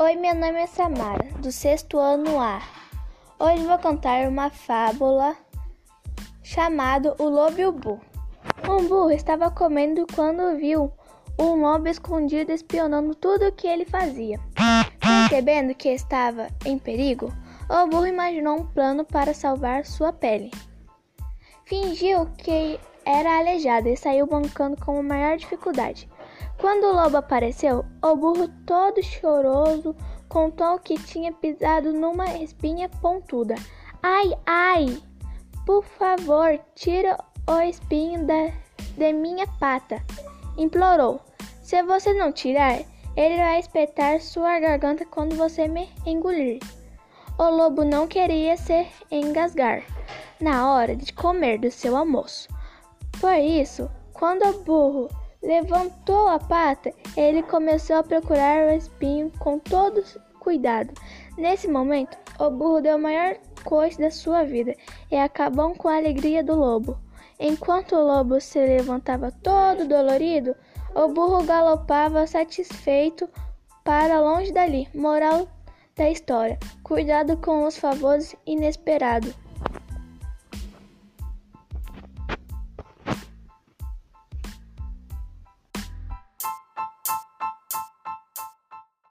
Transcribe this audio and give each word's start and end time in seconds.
Oi, 0.00 0.14
meu 0.14 0.32
nome 0.32 0.60
é 0.60 0.66
Samara, 0.68 1.24
do 1.40 1.50
sexto 1.50 1.98
ano 1.98 2.40
A. 2.40 2.62
Hoje 3.36 3.66
vou 3.66 3.76
contar 3.80 4.28
uma 4.28 4.48
fábula 4.48 5.36
chamada 6.40 7.16
O 7.18 7.24
Lobo 7.24 7.60
e 7.60 7.66
o 7.66 7.72
Burro. 7.72 8.00
Um 8.70 8.86
burro 8.86 9.10
estava 9.10 9.50
comendo 9.50 10.06
quando 10.14 10.56
viu 10.56 10.92
um 11.36 11.60
lobo 11.62 11.88
escondido 11.88 12.52
espionando 12.52 13.12
tudo 13.16 13.48
o 13.48 13.52
que 13.52 13.66
ele 13.66 13.84
fazia. 13.84 14.38
Percebendo 15.00 15.74
que 15.74 15.88
estava 15.88 16.46
em 16.64 16.78
perigo, 16.78 17.32
o 17.68 17.88
burro 17.88 18.06
imaginou 18.06 18.60
um 18.60 18.66
plano 18.66 19.04
para 19.04 19.34
salvar 19.34 19.84
sua 19.84 20.12
pele. 20.12 20.52
Fingiu 21.64 22.26
que 22.38 22.78
era 23.08 23.38
aleijado 23.38 23.88
e 23.88 23.96
saiu 23.96 24.26
bancando 24.26 24.76
com 24.84 24.98
a 24.98 25.02
maior 25.02 25.38
dificuldade. 25.38 26.06
Quando 26.60 26.84
o 26.84 26.92
lobo 26.92 27.16
apareceu, 27.16 27.82
o 28.04 28.14
burro, 28.14 28.48
todo 28.66 29.02
choroso, 29.02 29.96
contou 30.28 30.78
que 30.78 31.02
tinha 31.02 31.32
pisado 31.32 31.90
numa 31.90 32.36
espinha 32.36 32.86
pontuda. 33.00 33.54
Ai, 34.02 34.34
ai! 34.44 35.02
Por 35.64 35.82
favor, 35.82 36.60
tira 36.74 37.16
o 37.48 37.60
espinho 37.62 38.26
da, 38.26 38.52
de 38.98 39.12
minha 39.14 39.46
pata, 39.58 40.04
implorou. 40.58 41.18
Se 41.62 41.82
você 41.82 42.12
não 42.12 42.30
tirar, 42.30 42.80
ele 43.16 43.36
vai 43.38 43.58
espetar 43.58 44.20
sua 44.20 44.60
garganta 44.60 45.06
quando 45.06 45.34
você 45.34 45.66
me 45.66 45.88
engolir. 46.04 46.60
O 47.38 47.48
lobo 47.48 47.84
não 47.84 48.06
queria 48.06 48.54
se 48.58 48.86
engasgar 49.10 49.82
na 50.38 50.70
hora 50.70 50.94
de 50.94 51.10
comer 51.14 51.58
do 51.58 51.70
seu 51.70 51.96
almoço. 51.96 52.57
Por 53.20 53.34
isso, 53.34 53.90
quando 54.12 54.46
o 54.48 54.62
burro 54.62 55.08
Levantou 55.42 56.26
a 56.26 56.38
pata, 56.38 56.92
ele 57.16 57.44
começou 57.44 57.96
a 57.96 58.02
procurar 58.02 58.66
o 58.66 58.74
espinho 58.74 59.30
com 59.38 59.56
todo 59.58 60.02
cuidado. 60.40 60.92
Nesse 61.36 61.68
momento, 61.68 62.18
o 62.40 62.50
burro 62.50 62.80
deu 62.80 62.96
a 62.96 62.98
maior 62.98 63.36
coisa 63.64 64.00
da 64.00 64.10
sua 64.10 64.42
vida 64.42 64.74
e 65.10 65.16
acabou 65.16 65.74
com 65.76 65.88
a 65.88 65.96
alegria 65.96 66.42
do 66.42 66.56
lobo. 66.56 66.98
Enquanto 67.38 67.94
o 67.94 68.04
lobo 68.04 68.40
se 68.40 68.58
levantava 68.58 69.30
todo 69.30 69.86
dolorido, 69.86 70.56
o 70.92 71.06
burro 71.06 71.44
galopava 71.44 72.26
satisfeito 72.26 73.28
para 73.84 74.20
longe 74.20 74.52
dali. 74.52 74.88
Moral 74.92 75.46
da 75.94 76.10
história: 76.10 76.58
cuidado 76.82 77.36
com 77.36 77.64
os 77.64 77.78
favores 77.78 78.34
inesperados. 78.44 79.32